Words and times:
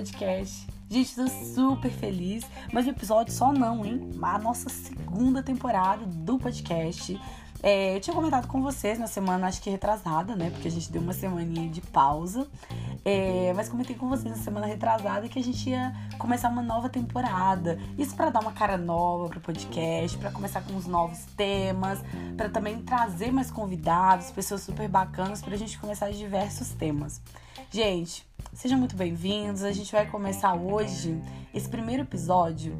podcast. 0.00 0.66
Gente, 0.88 1.14
tô 1.14 1.28
super 1.28 1.90
feliz, 1.90 2.44
mas 2.72 2.86
o 2.86 2.90
episódio 2.90 3.32
só 3.32 3.52
não, 3.52 3.84
hein? 3.84 4.10
A 4.22 4.38
nossa 4.38 4.68
segunda 4.68 5.42
temporada 5.42 6.04
do 6.06 6.38
podcast. 6.38 7.20
É, 7.62 7.94
eu 7.94 8.00
tinha 8.00 8.16
comentado 8.16 8.48
com 8.48 8.62
vocês 8.62 8.98
na 8.98 9.06
semana, 9.06 9.46
acho 9.46 9.60
que 9.60 9.68
retrasada, 9.68 10.34
né? 10.34 10.48
Porque 10.48 10.66
a 10.66 10.70
gente 10.70 10.90
deu 10.90 11.02
uma 11.02 11.12
semaninha 11.12 11.68
de 11.68 11.82
pausa. 11.82 12.48
É, 13.04 13.52
mas 13.54 13.68
comentei 13.68 13.94
com 13.94 14.08
vocês 14.08 14.34
na 14.34 14.42
semana 14.42 14.66
retrasada 14.66 15.28
que 15.28 15.38
a 15.38 15.42
gente 15.42 15.68
ia 15.68 15.94
começar 16.18 16.48
uma 16.48 16.62
nova 16.62 16.88
temporada. 16.88 17.78
Isso 17.98 18.16
para 18.16 18.30
dar 18.30 18.40
uma 18.40 18.52
cara 18.52 18.78
nova 18.78 19.28
pro 19.28 19.40
podcast, 19.40 20.16
para 20.16 20.30
começar 20.30 20.62
com 20.62 20.74
os 20.76 20.86
novos 20.86 21.26
temas, 21.36 22.00
para 22.36 22.48
também 22.48 22.80
trazer 22.80 23.30
mais 23.30 23.50
convidados, 23.50 24.30
pessoas 24.30 24.62
super 24.62 24.88
bacanas 24.88 25.42
pra 25.42 25.54
gente 25.56 25.78
começar 25.78 26.10
diversos 26.10 26.70
temas. 26.70 27.20
Gente, 27.70 28.26
sejam 28.52 28.78
muito 28.78 28.96
bem-vindos. 28.96 29.62
A 29.62 29.72
gente 29.72 29.92
vai 29.92 30.06
começar 30.06 30.54
hoje 30.54 31.20
esse 31.54 31.68
primeiro 31.68 32.02
episódio 32.02 32.78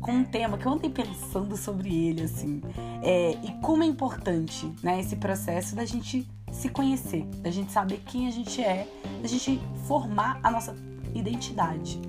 com 0.00 0.12
um 0.12 0.24
tema 0.24 0.58
que 0.58 0.66
eu 0.66 0.72
andei 0.72 0.90
pensando 0.90 1.56
sobre 1.56 2.08
ele, 2.08 2.22
assim, 2.22 2.60
é, 3.02 3.32
e 3.42 3.52
como 3.62 3.82
é 3.82 3.86
importante, 3.86 4.70
né, 4.82 5.00
esse 5.00 5.16
processo 5.16 5.74
da 5.74 5.84
gente 5.84 6.28
se 6.52 6.68
conhecer, 6.68 7.24
da 7.42 7.50
gente 7.50 7.72
saber 7.72 8.02
quem 8.06 8.28
a 8.28 8.30
gente 8.30 8.62
é, 8.62 8.86
da 9.20 9.28
gente 9.28 9.60
formar 9.86 10.38
a 10.42 10.50
nossa 10.50 10.76
identidade. 11.14 12.00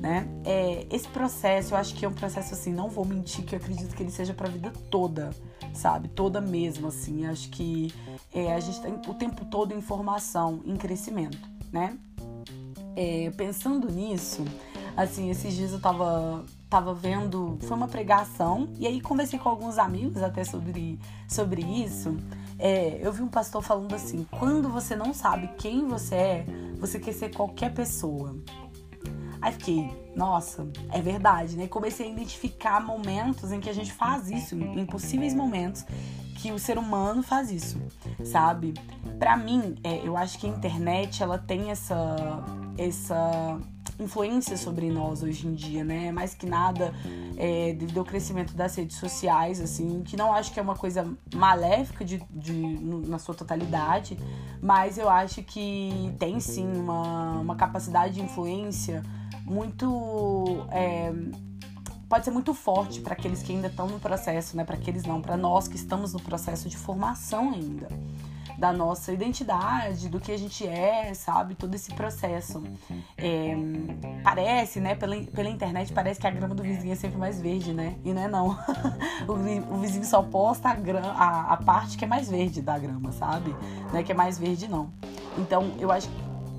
Né? 0.00 0.28
É, 0.44 0.86
esse 0.90 1.08
processo, 1.08 1.72
eu 1.72 1.78
acho 1.78 1.94
que 1.94 2.04
é 2.04 2.08
um 2.08 2.12
processo 2.12 2.52
assim, 2.52 2.72
não 2.72 2.88
vou 2.90 3.04
mentir 3.04 3.44
que 3.44 3.54
eu 3.54 3.58
acredito 3.58 3.96
que 3.96 4.02
ele 4.02 4.10
seja 4.10 4.34
para 4.34 4.46
a 4.46 4.50
vida 4.50 4.70
toda, 4.90 5.30
sabe? 5.72 6.08
Toda 6.08 6.38
mesmo, 6.38 6.88
assim. 6.88 7.24
Acho 7.26 7.48
que 7.48 7.92
é, 8.32 8.52
a 8.52 8.60
gente 8.60 8.80
tem 8.82 8.92
o 8.92 9.14
tempo 9.14 9.46
todo 9.46 9.72
em 9.72 9.80
formação, 9.80 10.60
em 10.66 10.76
crescimento, 10.76 11.48
né? 11.72 11.96
É, 12.96 13.30
pensando 13.36 13.90
nisso, 13.90 14.42
assim, 14.96 15.28
esses 15.28 15.54
dias 15.54 15.70
eu 15.72 15.78
tava, 15.78 16.46
tava 16.70 16.94
vendo, 16.94 17.58
foi 17.60 17.76
uma 17.76 17.86
pregação, 17.86 18.70
e 18.78 18.86
aí 18.86 19.02
conversei 19.02 19.38
com 19.38 19.50
alguns 19.50 19.76
amigos 19.76 20.22
até 20.22 20.42
sobre, 20.44 20.98
sobre 21.28 21.60
isso. 21.62 22.16
É, 22.58 22.98
eu 23.02 23.12
vi 23.12 23.20
um 23.20 23.28
pastor 23.28 23.62
falando 23.62 23.94
assim: 23.94 24.26
quando 24.30 24.70
você 24.70 24.96
não 24.96 25.12
sabe 25.12 25.50
quem 25.58 25.86
você 25.86 26.14
é, 26.14 26.46
você 26.78 26.98
quer 26.98 27.12
ser 27.12 27.34
qualquer 27.34 27.74
pessoa. 27.74 28.34
Aí 29.42 29.52
fiquei, 29.52 29.90
nossa, 30.16 30.66
é 30.90 31.00
verdade, 31.00 31.56
né? 31.56 31.68
Comecei 31.68 32.06
a 32.06 32.10
identificar 32.10 32.80
momentos 32.80 33.52
em 33.52 33.60
que 33.60 33.68
a 33.68 33.74
gente 33.74 33.92
faz 33.92 34.30
isso, 34.30 34.56
impossíveis 34.56 35.34
momentos 35.34 35.84
que 36.36 36.50
o 36.52 36.58
ser 36.58 36.78
humano 36.78 37.22
faz 37.22 37.50
isso, 37.50 37.80
sabe? 38.24 38.74
Para 39.18 39.36
mim, 39.36 39.74
é, 39.84 40.06
eu 40.06 40.16
acho 40.16 40.38
que 40.38 40.46
a 40.46 40.50
internet 40.50 41.22
ela 41.22 41.38
tem 41.38 41.70
essa 41.70 42.16
essa 42.78 43.58
influência 43.98 44.56
sobre 44.56 44.90
nós 44.90 45.22
hoje 45.22 45.46
em 45.46 45.54
dia, 45.54 45.82
né? 45.84 46.12
Mais 46.12 46.34
que 46.34 46.46
nada 46.46 46.92
é, 47.36 47.72
devido 47.72 47.98
ao 47.98 48.04
crescimento 48.04 48.54
das 48.54 48.74
redes 48.74 48.96
sociais, 48.96 49.60
assim, 49.60 50.02
que 50.04 50.16
não 50.16 50.32
acho 50.32 50.52
que 50.52 50.60
é 50.60 50.62
uma 50.62 50.76
coisa 50.76 51.06
maléfica 51.34 52.04
de, 52.04 52.22
de, 52.30 52.52
na 53.08 53.18
sua 53.18 53.34
totalidade, 53.34 54.18
mas 54.60 54.98
eu 54.98 55.08
acho 55.08 55.42
que 55.42 56.14
tem 56.18 56.38
sim 56.40 56.66
uma, 56.76 57.38
uma 57.40 57.56
capacidade 57.56 58.14
de 58.14 58.22
influência 58.22 59.02
muito. 59.44 60.66
É, 60.70 61.12
pode 62.08 62.24
ser 62.24 62.30
muito 62.30 62.54
forte 62.54 63.00
para 63.00 63.14
aqueles 63.14 63.42
que 63.42 63.52
ainda 63.52 63.68
estão 63.68 63.88
no 63.88 63.98
processo, 63.98 64.56
né? 64.56 64.64
Para 64.64 64.76
aqueles 64.76 65.04
não, 65.04 65.22
para 65.22 65.36
nós 65.36 65.66
que 65.68 65.76
estamos 65.76 66.12
no 66.12 66.20
processo 66.20 66.68
de 66.68 66.76
formação 66.76 67.52
ainda 67.52 67.88
da 68.58 68.72
nossa 68.72 69.12
identidade, 69.12 70.08
do 70.08 70.18
que 70.18 70.32
a 70.32 70.38
gente 70.38 70.66
é, 70.66 71.12
sabe? 71.14 71.54
Todo 71.54 71.74
esse 71.74 71.92
processo. 71.92 72.62
É, 73.16 73.54
parece, 74.22 74.80
né? 74.80 74.94
Pela, 74.94 75.16
pela 75.24 75.48
internet, 75.48 75.92
parece 75.92 76.18
que 76.18 76.26
a 76.26 76.30
grama 76.30 76.54
do 76.54 76.62
vizinho 76.62 76.92
é 76.92 76.96
sempre 76.96 77.18
mais 77.18 77.40
verde, 77.40 77.72
né? 77.72 77.96
E 78.04 78.12
não 78.12 78.22
é 78.22 78.28
não. 78.28 78.58
o, 79.28 79.78
vizinho 79.78 80.04
só 80.04 80.22
posta 80.22 80.70
a, 80.70 80.74
grama, 80.74 81.12
a, 81.12 81.52
a, 81.52 81.56
parte 81.58 81.98
que 81.98 82.04
é 82.04 82.08
mais 82.08 82.30
verde 82.30 82.62
da 82.62 82.78
grama, 82.78 83.12
sabe? 83.12 83.54
Não 83.92 83.98
é 83.98 84.02
que 84.02 84.12
é 84.12 84.14
mais 84.14 84.38
verde, 84.38 84.68
não. 84.68 84.90
Então, 85.36 85.72
eu 85.78 85.92
acho 85.92 86.08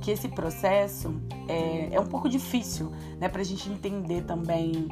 que 0.02 0.12
esse 0.12 0.28
processo 0.28 1.20
é, 1.48 1.90
é 1.92 2.00
um 2.00 2.06
pouco 2.06 2.30
difícil, 2.30 2.92
né? 3.20 3.28
Pra 3.28 3.44
gente 3.44 3.70
entender 3.70 4.24
também 4.24 4.88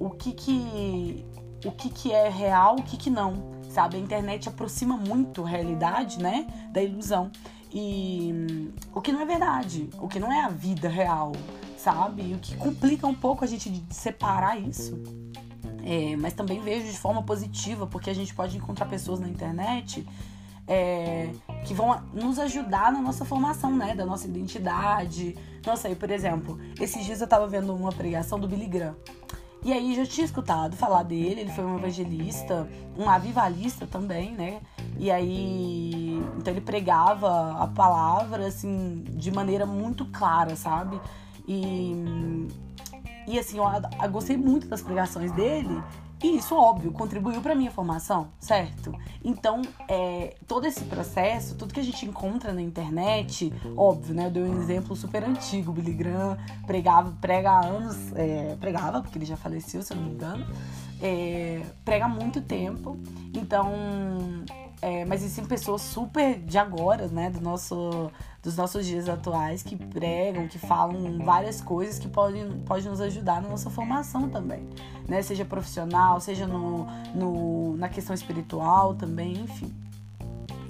o 0.00 0.10
que 0.10 0.32
que, 0.32 1.24
o 1.64 1.70
que, 1.70 1.88
que 1.88 2.12
é 2.12 2.28
real, 2.28 2.76
o 2.76 2.82
que, 2.82 2.96
que 2.96 3.10
não 3.10 3.57
sabe? 3.68 3.96
A 3.96 4.00
internet 4.00 4.48
aproxima 4.48 4.96
muito 4.96 5.44
a 5.44 5.48
realidade, 5.48 6.18
né, 6.22 6.46
da 6.72 6.82
ilusão. 6.82 7.30
E 7.72 8.70
o 8.94 9.00
que 9.00 9.12
não 9.12 9.20
é 9.20 9.26
verdade, 9.26 9.90
o 9.98 10.08
que 10.08 10.18
não 10.18 10.32
é 10.32 10.42
a 10.42 10.48
vida 10.48 10.88
real, 10.88 11.32
sabe? 11.76 12.34
O 12.34 12.38
que 12.38 12.56
complica 12.56 13.06
um 13.06 13.14
pouco 13.14 13.44
a 13.44 13.46
gente 13.46 13.68
de 13.68 13.94
separar 13.94 14.58
isso. 14.58 14.98
É, 15.84 16.16
mas 16.16 16.32
também 16.32 16.60
vejo 16.60 16.90
de 16.90 16.98
forma 16.98 17.22
positiva, 17.22 17.86
porque 17.86 18.10
a 18.10 18.14
gente 18.14 18.34
pode 18.34 18.56
encontrar 18.56 18.86
pessoas 18.86 19.20
na 19.20 19.28
internet 19.28 20.06
é, 20.68 21.30
que 21.64 21.72
vão 21.72 21.98
nos 22.12 22.38
ajudar 22.38 22.92
na 22.92 23.00
nossa 23.00 23.24
formação, 23.24 23.74
né? 23.74 23.94
Da 23.94 24.04
nossa 24.04 24.26
identidade. 24.26 25.34
Nossa, 25.66 25.88
aí, 25.88 25.96
por 25.96 26.10
exemplo, 26.10 26.58
esses 26.78 27.04
dias 27.04 27.20
eu 27.20 27.26
tava 27.26 27.46
vendo 27.46 27.74
uma 27.74 27.90
pregação 27.90 28.38
do 28.38 28.46
Billy 28.46 28.66
Graham. 28.66 28.96
E 29.64 29.72
aí 29.72 29.94
já 29.94 30.06
tinha 30.06 30.24
escutado 30.24 30.76
falar 30.76 31.02
dele, 31.02 31.40
ele 31.40 31.50
foi 31.50 31.64
um 31.64 31.78
evangelista, 31.78 32.68
um 32.96 33.10
avivalista 33.10 33.86
também, 33.86 34.32
né? 34.32 34.60
E 34.96 35.10
aí, 35.10 36.22
então 36.36 36.52
ele 36.52 36.60
pregava 36.60 37.62
a 37.62 37.66
palavra 37.66 38.46
assim 38.46 39.04
de 39.08 39.30
maneira 39.30 39.66
muito 39.66 40.04
clara, 40.06 40.54
sabe? 40.54 41.00
E 41.46 42.46
e 43.26 43.38
assim, 43.38 43.58
eu, 43.58 43.64
eu 44.02 44.10
gostei 44.10 44.38
muito 44.38 44.66
das 44.68 44.80
pregações 44.80 45.30
dele 45.32 45.82
e 46.22 46.36
isso, 46.36 46.56
óbvio, 46.56 46.90
contribuiu 46.90 47.40
para 47.40 47.54
minha 47.54 47.70
formação, 47.70 48.28
certo? 48.40 48.92
Então, 49.24 49.62
é, 49.88 50.36
todo 50.48 50.66
esse 50.66 50.84
processo, 50.84 51.54
tudo 51.54 51.72
que 51.72 51.78
a 51.78 51.82
gente 51.82 52.04
encontra 52.04 52.52
na 52.52 52.60
internet, 52.60 53.52
óbvio, 53.76 54.14
né? 54.14 54.26
Eu 54.26 54.30
dei 54.30 54.42
um 54.42 54.60
exemplo 54.60 54.96
super 54.96 55.22
antigo. 55.22 55.72
Billy 55.72 55.92
Graham 55.92 56.36
pregava, 56.66 57.16
prega 57.20 57.52
há 57.52 57.66
anos, 57.66 57.96
é, 58.16 58.56
pregava, 58.58 59.00
porque 59.00 59.16
ele 59.16 59.26
já 59.26 59.36
faleceu, 59.36 59.80
se 59.82 59.92
eu 59.92 59.96
não 59.96 60.04
me 60.04 60.10
engano, 60.10 60.46
é, 61.00 61.62
prega 61.84 62.06
há 62.06 62.08
muito 62.08 62.40
tempo. 62.40 62.98
Então, 63.32 63.72
é, 64.80 65.04
mas 65.04 65.22
existem 65.22 65.44
pessoas 65.44 65.82
super 65.82 66.38
de 66.38 66.56
agora, 66.56 67.08
né? 67.08 67.30
Do 67.30 67.40
nosso 67.40 68.10
dos 68.42 68.56
nossos 68.56 68.86
dias 68.86 69.08
atuais 69.08 69.62
que 69.62 69.76
pregam, 69.76 70.46
que 70.46 70.58
falam 70.58 71.18
várias 71.18 71.60
coisas 71.60 71.98
que 71.98 72.08
podem, 72.08 72.60
podem 72.60 72.84
nos 72.84 73.00
ajudar 73.00 73.42
na 73.42 73.48
nossa 73.48 73.68
formação 73.68 74.28
também, 74.28 74.66
né? 75.08 75.20
Seja 75.22 75.44
profissional, 75.44 76.20
seja 76.20 76.46
no, 76.46 76.86
no, 77.14 77.76
na 77.76 77.88
questão 77.88 78.14
espiritual 78.14 78.94
também, 78.94 79.32
enfim. 79.32 79.74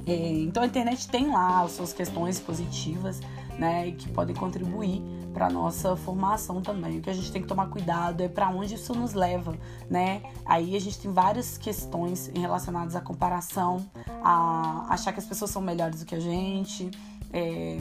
É, 0.06 0.40
então 0.40 0.62
a 0.62 0.66
internet 0.66 1.06
tem 1.08 1.30
lá 1.30 1.62
as 1.62 1.72
suas 1.72 1.92
questões 1.92 2.40
positivas, 2.40 3.20
né? 3.58 3.90
Que 3.92 4.08
podem 4.08 4.34
contribuir 4.34 5.02
para 5.38 5.48
nossa 5.48 5.94
formação 5.94 6.60
também. 6.60 6.98
O 6.98 7.00
que 7.00 7.08
a 7.08 7.12
gente 7.12 7.30
tem 7.30 7.40
que 7.40 7.46
tomar 7.46 7.68
cuidado 7.68 8.20
é 8.24 8.28
para 8.28 8.48
onde 8.48 8.74
isso 8.74 8.92
nos 8.92 9.14
leva, 9.14 9.56
né? 9.88 10.20
Aí 10.44 10.74
a 10.74 10.80
gente 10.80 10.98
tem 10.98 11.12
várias 11.12 11.56
questões 11.56 12.28
relacionadas 12.34 12.96
à 12.96 13.00
comparação, 13.00 13.88
a 14.20 14.86
achar 14.92 15.12
que 15.12 15.20
as 15.20 15.26
pessoas 15.26 15.52
são 15.52 15.62
melhores 15.62 16.00
do 16.00 16.06
que 16.06 16.16
a 16.16 16.18
gente, 16.18 16.90
é, 17.32 17.78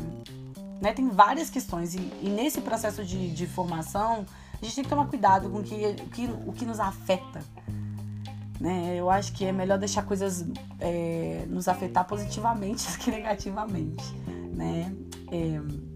né, 0.80 0.94
tem 0.94 1.10
várias 1.10 1.50
questões 1.50 1.96
e, 1.96 2.00
e 2.22 2.30
nesse 2.30 2.62
processo 2.62 3.04
de, 3.04 3.32
de, 3.32 3.48
formação 3.48 4.24
a 4.62 4.64
gente 4.64 4.76
tem 4.76 4.84
que 4.84 4.90
tomar 4.90 5.08
cuidado 5.08 5.50
com 5.50 5.64
que, 5.64 5.74
o 5.76 6.10
que, 6.10 6.30
o 6.46 6.54
que 6.54 6.64
nos 6.64 6.80
afeta. 6.80 7.42
Né? 8.60 8.96
Eu 8.96 9.10
acho 9.10 9.34
que 9.34 9.46
é 9.46 9.52
melhor 9.52 9.80
deixar 9.80 10.04
coisas 10.04 10.46
é, 10.80 11.44
nos 11.48 11.68
afetar 11.68 12.06
positivamente 12.06 12.86
do 12.92 13.00
que 13.00 13.10
negativamente. 13.10 14.06
Né? 14.54 14.94
É, 15.32 15.87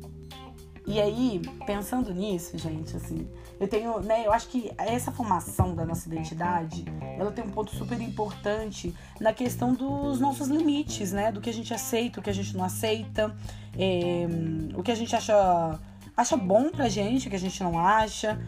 e 0.86 1.00
aí, 1.00 1.42
pensando 1.66 2.14
nisso, 2.14 2.58
gente, 2.58 2.98
assim, 2.98 3.28
eu 3.60 3.68
tenho, 3.68 4.00
né, 4.00 4.26
eu 4.26 4.34
acho 4.34 4.48
que 4.48 4.72
essa 4.78 5.12
formação 5.12 5.76
da 5.76 5.86
nossa 5.86 6.08
identidade, 6.08 6.84
ela 7.20 7.32
tem 7.32 7.46
um 7.46 7.52
ponto 7.52 7.76
super 7.76 8.02
importante 8.02 8.94
na 9.20 9.32
questão 9.32 9.74
dos 9.74 10.20
nossos 10.20 10.48
limites, 10.48 11.12
né, 11.12 11.32
do 11.32 11.40
que 11.40 11.50
a 11.50 11.54
gente 11.54 11.72
aceita, 11.74 12.20
o 12.20 12.24
que 12.24 12.30
a 12.30 12.34
gente 12.34 12.58
não 12.58 12.64
aceita, 12.66 13.36
é, 13.78 14.28
o 14.76 14.82
que 14.82 14.92
a 14.92 14.96
gente 14.96 15.16
acha, 15.16 15.80
acha 16.18 16.36
bom 16.36 16.72
pra 16.72 16.90
gente, 16.90 17.28
o 17.28 17.30
que 17.30 17.36
a 17.36 17.40
gente 17.40 17.62
não 17.64 17.78
acha. 17.78 18.40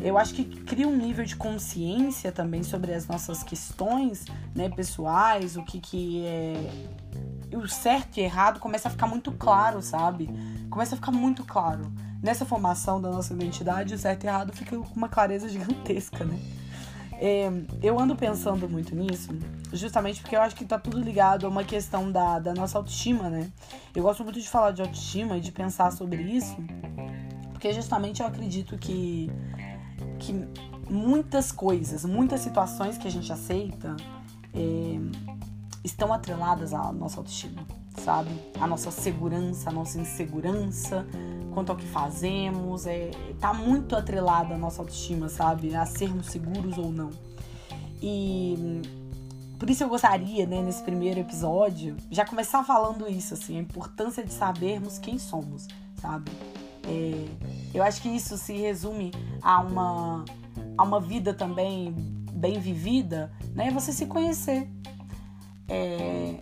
Eu 0.00 0.16
acho 0.16 0.32
que 0.34 0.44
cria 0.44 0.88
um 0.88 0.96
nível 0.96 1.24
de 1.24 1.36
consciência 1.36 2.32
também 2.32 2.62
sobre 2.62 2.94
as 2.94 3.06
nossas 3.06 3.42
questões, 3.42 4.24
né, 4.54 4.70
pessoais, 4.70 5.56
o 5.56 5.62
que 5.62 5.78
que 5.78 6.24
é 6.24 6.70
o 7.56 7.68
certo 7.68 8.18
e 8.18 8.20
errado 8.20 8.58
começa 8.58 8.88
a 8.88 8.90
ficar 8.90 9.06
muito 9.06 9.32
claro, 9.32 9.82
sabe? 9.82 10.28
Começa 10.70 10.94
a 10.94 10.96
ficar 10.96 11.12
muito 11.12 11.44
claro. 11.44 11.92
Nessa 12.22 12.44
formação 12.44 13.00
da 13.00 13.10
nossa 13.10 13.34
identidade, 13.34 13.94
o 13.94 13.98
certo 13.98 14.24
e 14.24 14.26
errado 14.26 14.52
fica 14.52 14.76
com 14.76 14.94
uma 14.94 15.08
clareza 15.08 15.48
gigantesca, 15.50 16.24
né? 16.24 16.38
É, 17.24 17.52
eu 17.80 18.00
ando 18.00 18.16
pensando 18.16 18.68
muito 18.68 18.96
nisso, 18.96 19.28
justamente 19.72 20.20
porque 20.20 20.34
eu 20.34 20.40
acho 20.40 20.56
que 20.56 20.64
tá 20.64 20.76
tudo 20.76 20.98
ligado 20.98 21.46
a 21.46 21.48
uma 21.48 21.62
questão 21.62 22.10
da, 22.10 22.40
da 22.40 22.52
nossa 22.52 22.76
autoestima, 22.78 23.30
né? 23.30 23.48
Eu 23.94 24.02
gosto 24.02 24.24
muito 24.24 24.40
de 24.40 24.48
falar 24.48 24.72
de 24.72 24.82
autoestima 24.82 25.36
e 25.36 25.40
de 25.40 25.52
pensar 25.52 25.92
sobre 25.92 26.20
isso, 26.20 26.56
porque 27.52 27.72
justamente 27.72 28.22
eu 28.22 28.26
acredito 28.26 28.76
que, 28.76 29.30
que 30.18 30.34
muitas 30.90 31.52
coisas, 31.52 32.04
muitas 32.04 32.40
situações 32.40 32.98
que 32.98 33.06
a 33.06 33.10
gente 33.10 33.32
aceita 33.32 33.94
é, 34.52 34.98
estão 35.84 36.12
atreladas 36.12 36.72
à 36.72 36.92
nossa 36.92 37.18
autoestima, 37.18 37.66
sabe? 37.96 38.30
A 38.60 38.66
nossa 38.66 38.90
segurança, 38.90 39.70
a 39.70 39.72
nossa 39.72 40.00
insegurança 40.00 41.06
quanto 41.52 41.70
ao 41.70 41.76
que 41.76 41.86
fazemos, 41.86 42.86
é, 42.86 43.10
tá 43.38 43.52
muito 43.52 43.94
atrelada 43.94 44.54
à 44.54 44.58
nossa 44.58 44.80
autoestima, 44.80 45.28
sabe? 45.28 45.74
A 45.74 45.84
sermos 45.84 46.26
seguros 46.26 46.78
ou 46.78 46.90
não. 46.90 47.10
E 48.00 48.80
por 49.58 49.70
isso 49.70 49.84
eu 49.84 49.88
gostaria, 49.88 50.44
né, 50.44 50.60
nesse 50.60 50.82
primeiro 50.82 51.20
episódio, 51.20 51.96
já 52.10 52.24
começar 52.24 52.64
falando 52.64 53.08
isso, 53.08 53.34
assim, 53.34 53.58
a 53.58 53.60
importância 53.60 54.24
de 54.24 54.32
sabermos 54.32 54.98
quem 54.98 55.18
somos, 55.18 55.68
sabe? 56.00 56.32
É, 56.84 57.28
eu 57.72 57.82
acho 57.82 58.02
que 58.02 58.08
isso 58.08 58.36
se 58.36 58.54
resume 58.54 59.12
a 59.40 59.60
uma, 59.60 60.24
a 60.76 60.82
uma 60.82 61.00
vida 61.00 61.32
também 61.32 61.94
bem 62.32 62.58
vivida, 62.58 63.30
né? 63.54 63.70
Você 63.70 63.92
se 63.92 64.06
conhecer. 64.06 64.68
É, 65.72 66.34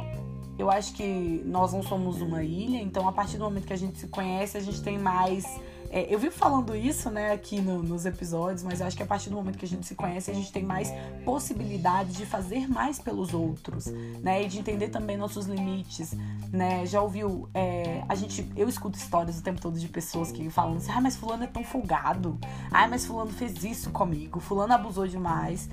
eu 0.59 0.71
acho 0.71 0.93
que 0.93 1.43
nós 1.47 1.73
não 1.73 1.83
somos 1.83 2.21
uma 2.21 2.43
ilha, 2.43 2.79
então 2.83 3.09
a 3.09 3.13
partir 3.13 3.39
do 3.39 3.45
momento 3.45 3.67
que 3.67 3.73
a 3.73 3.79
gente 3.79 3.99
se 3.99 4.09
conhece, 4.09 4.59
a 4.59 4.61
gente 4.61 4.83
tem 4.83 4.99
mais 4.99 5.45
é, 5.93 6.07
eu 6.09 6.21
vivo 6.21 6.33
falando 6.33 6.75
isso, 6.77 7.11
né, 7.11 7.33
aqui 7.33 7.61
no, 7.61 7.83
nos 7.83 8.07
episódios, 8.07 8.63
mas 8.63 8.81
eu 8.81 8.87
acho 8.87 8.97
que 8.97 9.03
a 9.03 9.07
partir 9.07 9.29
do 9.29 9.35
momento 9.35 9.59
que 9.59 9.65
a 9.65 9.69
gente 9.69 9.85
se 9.85 9.97
conhece, 9.97 10.31
a 10.31 10.35
gente 10.35 10.53
tem 10.53 10.63
mais 10.63 10.93
possibilidades 11.25 12.17
de 12.17 12.25
fazer 12.25 12.69
mais 12.69 13.01
pelos 13.01 13.35
outros, 13.35 13.87
né, 14.23 14.45
e 14.45 14.47
de 14.47 14.61
entender 14.61 14.89
também 14.89 15.17
nossos 15.17 15.47
limites, 15.47 16.15
né. 16.53 16.87
Já 16.87 17.03
ouviu? 17.03 17.49
É, 17.53 18.05
a 18.09 18.15
gente, 18.15 18.49
eu 18.57 18.69
escuto 18.69 18.97
histórias 18.97 19.41
o 19.41 19.43
tempo 19.43 19.61
todo 19.61 19.77
de 19.81 19.89
pessoas 19.89 20.31
que 20.31 20.49
falam 20.49 20.77
assim, 20.77 20.93
ah, 20.93 21.01
mas 21.01 21.17
fulano 21.17 21.43
é 21.43 21.49
tão 21.49 21.65
folgado, 21.65 22.39
ah, 22.71 22.87
mas 22.87 23.05
fulano 23.05 23.33
fez 23.33 23.65
isso 23.65 23.91
comigo, 23.91 24.39
fulano 24.39 24.73
abusou 24.73 25.09
demais. 25.09 25.69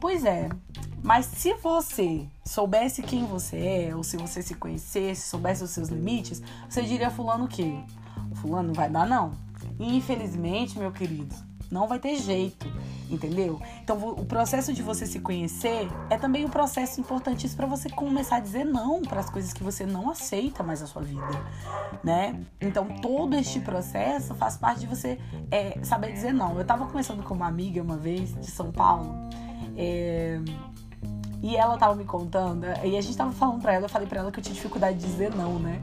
Pois 0.00 0.24
é, 0.24 0.48
mas 1.02 1.26
se 1.26 1.54
você 1.54 2.26
soubesse 2.44 3.02
quem 3.02 3.24
você 3.26 3.88
é, 3.88 3.96
ou 3.96 4.02
se 4.02 4.16
você 4.16 4.42
se 4.42 4.54
conhecesse, 4.54 5.28
soubesse 5.28 5.62
os 5.62 5.70
seus 5.70 5.88
limites, 5.88 6.42
você 6.68 6.82
diria 6.82 7.10
fulano? 7.10 7.48
O 8.30 8.34
fulano 8.34 8.68
não 8.68 8.74
vai 8.74 8.90
dar 8.90 9.06
não. 9.06 9.32
Infelizmente, 9.78 10.78
meu 10.78 10.90
querido, 10.90 11.34
não 11.70 11.86
vai 11.86 11.98
ter 11.98 12.16
jeito, 12.16 12.66
entendeu? 13.10 13.60
Então, 13.82 13.96
o 14.10 14.24
processo 14.24 14.72
de 14.72 14.82
você 14.82 15.06
se 15.06 15.20
conhecer 15.20 15.88
é 16.10 16.16
também 16.16 16.44
um 16.44 16.48
processo 16.48 17.00
importantíssimo 17.00 17.56
para 17.56 17.66
você 17.66 17.88
começar 17.88 18.36
a 18.36 18.40
dizer 18.40 18.64
não 18.64 19.02
para 19.02 19.20
as 19.20 19.30
coisas 19.30 19.52
que 19.52 19.62
você 19.62 19.84
não 19.84 20.10
aceita 20.10 20.62
mais 20.62 20.80
na 20.80 20.86
sua 20.86 21.02
vida, 21.02 21.28
né? 22.02 22.40
Então, 22.60 22.86
todo 23.00 23.34
este 23.34 23.60
processo 23.60 24.34
faz 24.34 24.56
parte 24.56 24.80
de 24.80 24.86
você 24.86 25.18
é, 25.50 25.78
saber 25.82 26.12
dizer 26.12 26.32
não. 26.32 26.58
Eu 26.58 26.64
tava 26.64 26.86
conversando 26.86 27.22
com 27.22 27.34
uma 27.34 27.46
amiga 27.46 27.82
uma 27.82 27.96
vez 27.96 28.34
de 28.40 28.50
São 28.50 28.70
Paulo, 28.70 29.14
é, 29.76 30.40
e 31.42 31.56
ela 31.56 31.76
tava 31.76 31.94
me 31.94 32.04
contando, 32.04 32.64
e 32.84 32.96
a 32.96 33.00
gente 33.00 33.16
tava 33.16 33.32
falando 33.32 33.60
pra 33.60 33.74
ela, 33.74 33.84
eu 33.84 33.88
falei 33.88 34.08
pra 34.08 34.20
ela 34.20 34.32
que 34.32 34.38
eu 34.38 34.42
tinha 34.42 34.54
dificuldade 34.54 34.98
de 34.98 35.06
dizer 35.06 35.34
não, 35.34 35.58
né? 35.58 35.80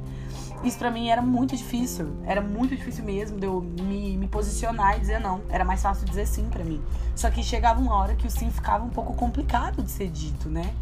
Isso 0.64 0.78
para 0.78 0.90
mim 0.90 1.10
era 1.10 1.22
muito 1.22 1.58
difícil. 1.58 2.16
Era 2.26 2.40
muito 2.40 2.74
difícil 2.74 3.04
mesmo 3.04 3.38
de 3.38 3.46
eu 3.46 3.60
me, 3.60 4.16
me 4.16 4.28
posicionar 4.30 4.96
e 4.96 5.02
dizer 5.02 5.20
não. 5.20 5.42
Era 5.50 5.66
mais 5.66 5.82
fácil 5.82 6.06
dizer 6.06 6.26
sim 6.26 6.46
para 6.50 6.64
mim. 6.64 6.82
Só 7.16 7.30
que 7.30 7.44
chegava 7.44 7.82
uma 7.82 7.94
hora 7.96 8.16
que 8.16 8.26
o 8.26 8.32
sim 8.32 8.50
ficava 8.50 8.84
um 8.84 8.90
pouco 8.90 9.14
complicado 9.14 9.84
de 9.84 9.92
ser 9.92 10.10
dito, 10.10 10.48
né? 10.48 10.74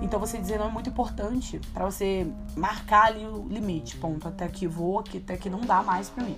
Então 0.00 0.20
você 0.20 0.38
dizer 0.38 0.58
não 0.58 0.68
é 0.68 0.70
muito 0.70 0.88
importante 0.88 1.60
para 1.72 1.84
você 1.84 2.26
marcar 2.56 3.06
ali 3.06 3.26
o 3.26 3.48
limite. 3.48 3.96
Ponto. 3.96 4.28
Até 4.28 4.44
aqui 4.44 4.68
vou, 4.68 5.00
até 5.00 5.36
que 5.36 5.50
não 5.50 5.62
dá 5.62 5.82
mais 5.82 6.08
para 6.08 6.22
mim. 6.22 6.36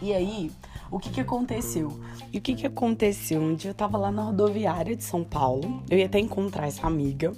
E 0.00 0.14
aí, 0.14 0.52
o 0.90 0.98
que 0.98 1.10
que 1.10 1.20
aconteceu? 1.20 2.00
E 2.32 2.38
o 2.38 2.40
que 2.40 2.54
que 2.54 2.66
aconteceu? 2.66 3.40
Um 3.40 3.54
dia 3.54 3.70
eu 3.70 3.74
tava 3.74 3.96
lá 3.96 4.10
na 4.10 4.22
rodoviária 4.22 4.96
de 4.96 5.04
São 5.04 5.22
Paulo. 5.22 5.82
Eu 5.88 5.98
ia 5.98 6.06
até 6.06 6.18
encontrar 6.18 6.66
essa 6.66 6.86
amiga. 6.86 7.32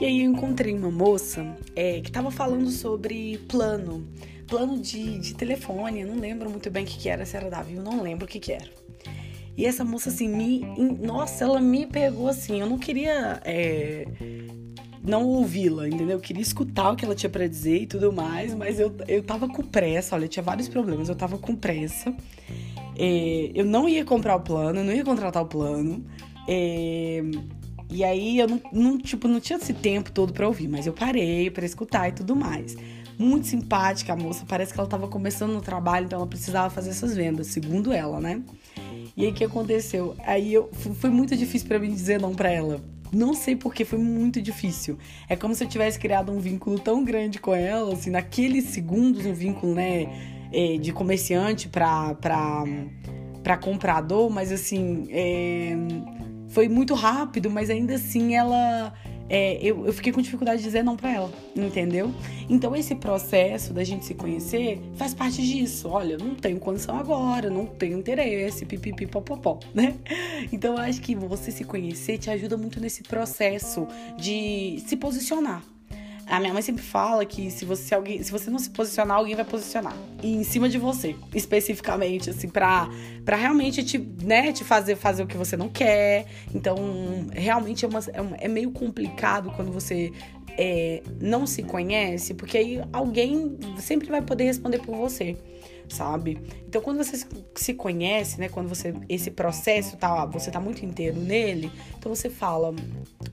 E 0.00 0.04
aí 0.04 0.24
eu 0.24 0.30
encontrei 0.30 0.74
uma 0.74 0.90
moça 0.90 1.56
é, 1.76 2.00
que 2.00 2.10
tava 2.10 2.30
falando 2.30 2.70
sobre 2.70 3.38
plano. 3.48 4.06
Plano 4.46 4.78
de, 4.78 5.18
de 5.18 5.34
telefone, 5.34 6.00
eu 6.00 6.08
não 6.08 6.18
lembro 6.18 6.50
muito 6.50 6.70
bem 6.70 6.82
o 6.82 6.86
que, 6.86 6.98
que 6.98 7.08
era, 7.08 7.24
se 7.24 7.36
era 7.36 7.48
da 7.48 7.62
Vivo, 7.62 7.82
não 7.82 8.02
lembro 8.02 8.24
o 8.24 8.28
que, 8.28 8.40
que 8.40 8.52
era. 8.52 8.68
E 9.56 9.66
essa 9.66 9.84
moça, 9.84 10.08
assim, 10.08 10.28
me. 10.28 10.60
Nossa, 11.00 11.44
ela 11.44 11.60
me 11.60 11.86
pegou 11.86 12.28
assim. 12.28 12.60
Eu 12.60 12.66
não 12.66 12.78
queria. 12.78 13.40
É, 13.44 14.06
não 15.02 15.26
ouvi-la, 15.26 15.88
entendeu? 15.88 16.16
Eu 16.16 16.20
queria 16.20 16.42
escutar 16.42 16.90
o 16.90 16.96
que 16.96 17.04
ela 17.04 17.14
tinha 17.14 17.30
para 17.30 17.46
dizer 17.46 17.82
e 17.82 17.86
tudo 17.86 18.12
mais, 18.12 18.54
mas 18.54 18.78
eu, 18.78 18.94
eu 19.08 19.22
tava 19.22 19.48
com 19.48 19.62
pressa. 19.62 20.14
Olha, 20.14 20.28
tinha 20.28 20.42
vários 20.42 20.68
problemas, 20.68 21.08
eu 21.08 21.14
tava 21.14 21.38
com 21.38 21.54
pressa. 21.54 22.14
É, 23.02 23.50
eu 23.54 23.64
não 23.64 23.88
ia 23.88 24.04
comprar 24.04 24.36
o 24.36 24.40
plano, 24.40 24.80
eu 24.80 24.84
não 24.84 24.92
ia 24.92 25.02
contratar 25.02 25.42
o 25.42 25.46
plano. 25.46 26.04
É, 26.46 27.22
e 27.88 28.04
aí 28.04 28.38
eu 28.38 28.46
não, 28.46 28.60
não, 28.70 28.98
tipo, 28.98 29.26
não 29.26 29.40
tinha 29.40 29.58
esse 29.58 29.72
tempo 29.72 30.12
todo 30.12 30.34
para 30.34 30.46
ouvir, 30.46 30.68
mas 30.68 30.86
eu 30.86 30.92
parei 30.92 31.50
para 31.50 31.64
escutar 31.64 32.10
e 32.10 32.12
tudo 32.12 32.36
mais. 32.36 32.76
Muito 33.18 33.46
simpática 33.46 34.12
a 34.12 34.16
moça, 34.16 34.44
parece 34.46 34.74
que 34.74 34.78
ela 34.78 34.88
tava 34.88 35.08
começando 35.08 35.52
no 35.52 35.62
trabalho, 35.62 36.04
então 36.04 36.18
ela 36.18 36.28
precisava 36.28 36.68
fazer 36.68 36.90
essas 36.90 37.16
vendas, 37.16 37.46
segundo 37.46 37.90
ela, 37.90 38.20
né? 38.20 38.42
E 39.16 39.24
aí 39.24 39.30
o 39.30 39.34
que 39.34 39.44
aconteceu? 39.44 40.14
Aí 40.26 40.52
eu 40.52 40.70
foi 40.72 41.08
muito 41.08 41.34
difícil 41.34 41.68
para 41.68 41.78
mim 41.78 41.90
dizer 41.90 42.20
não 42.20 42.34
para 42.34 42.50
ela. 42.50 42.82
Não 43.10 43.32
sei 43.32 43.56
porque 43.56 43.84
foi 43.84 43.98
muito 43.98 44.42
difícil. 44.42 44.98
É 45.26 45.34
como 45.34 45.54
se 45.54 45.64
eu 45.64 45.68
tivesse 45.68 45.98
criado 45.98 46.30
um 46.30 46.38
vínculo 46.38 46.78
tão 46.78 47.02
grande 47.02 47.38
com 47.38 47.54
ela, 47.54 47.94
assim, 47.94 48.10
naqueles 48.10 48.64
segundos, 48.64 49.24
um 49.24 49.32
vínculo, 49.32 49.74
né, 49.74 50.39
é, 50.52 50.78
de 50.78 50.92
comerciante 50.92 51.68
para 51.68 52.14
para 53.42 53.56
comprador, 53.56 54.30
mas 54.30 54.52
assim, 54.52 55.06
é, 55.10 55.74
foi 56.48 56.68
muito 56.68 56.94
rápido, 56.94 57.50
mas 57.50 57.70
ainda 57.70 57.94
assim 57.94 58.34
ela. 58.34 58.92
É, 59.32 59.60
eu, 59.62 59.86
eu 59.86 59.92
fiquei 59.92 60.12
com 60.12 60.20
dificuldade 60.20 60.58
de 60.58 60.64
dizer 60.64 60.82
não 60.82 60.96
para 60.96 61.12
ela, 61.12 61.32
entendeu? 61.54 62.12
Então 62.48 62.74
esse 62.74 62.96
processo 62.96 63.72
da 63.72 63.84
gente 63.84 64.04
se 64.04 64.12
conhecer 64.12 64.80
faz 64.96 65.14
parte 65.14 65.40
disso. 65.40 65.88
Olha, 65.88 66.18
não 66.18 66.34
tenho 66.34 66.58
condição 66.58 66.98
agora, 66.98 67.48
não 67.48 67.64
tenho 67.64 67.96
interesse, 67.96 68.66
pipipi, 68.66 69.06
popopó, 69.06 69.60
né? 69.72 69.94
Então 70.50 70.74
eu 70.74 70.80
acho 70.80 71.00
que 71.00 71.14
você 71.14 71.52
se 71.52 71.62
conhecer 71.62 72.18
te 72.18 72.28
ajuda 72.28 72.56
muito 72.56 72.80
nesse 72.80 73.04
processo 73.04 73.86
de 74.18 74.82
se 74.84 74.96
posicionar, 74.96 75.62
a 76.30 76.38
minha 76.38 76.52
mãe 76.52 76.62
sempre 76.62 76.82
fala 76.82 77.26
que 77.26 77.50
se 77.50 77.64
você, 77.64 77.94
alguém, 77.94 78.22
se 78.22 78.30
você 78.30 78.48
não 78.50 78.58
se 78.58 78.70
posicionar, 78.70 79.16
alguém 79.16 79.34
vai 79.34 79.44
posicionar. 79.44 79.96
E 80.22 80.32
em 80.32 80.44
cima 80.44 80.68
de 80.68 80.78
você, 80.78 81.16
especificamente, 81.34 82.30
assim, 82.30 82.48
pra, 82.48 82.88
pra 83.24 83.36
realmente 83.36 83.82
te, 83.82 83.98
né, 83.98 84.52
te 84.52 84.62
fazer 84.62 84.94
fazer 84.94 85.24
o 85.24 85.26
que 85.26 85.36
você 85.36 85.56
não 85.56 85.68
quer. 85.68 86.26
Então, 86.54 86.76
realmente 87.32 87.84
é, 87.84 87.88
uma, 87.88 87.98
é, 87.98 88.44
é 88.44 88.48
meio 88.48 88.70
complicado 88.70 89.50
quando 89.56 89.72
você 89.72 90.12
é, 90.56 91.02
não 91.20 91.46
se 91.46 91.64
conhece, 91.64 92.34
porque 92.34 92.56
aí 92.56 92.82
alguém 92.92 93.58
sempre 93.78 94.08
vai 94.08 94.22
poder 94.22 94.44
responder 94.44 94.78
por 94.78 94.96
você 94.96 95.36
sabe? 95.90 96.38
Então, 96.66 96.80
quando 96.80 96.98
você 96.98 97.26
se 97.54 97.74
conhece, 97.74 98.38
né? 98.40 98.48
Quando 98.48 98.68
você 98.68 98.94
esse 99.08 99.30
processo 99.30 99.96
tá, 99.96 100.24
você 100.26 100.50
tá 100.50 100.60
muito 100.60 100.84
inteiro 100.84 101.18
nele, 101.18 101.70
então 101.98 102.14
você 102.14 102.30
fala, 102.30 102.74